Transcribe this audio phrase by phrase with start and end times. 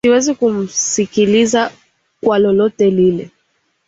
[0.03, 1.71] Siwezi kumsikiliza
[2.23, 3.31] kwa lolote lile.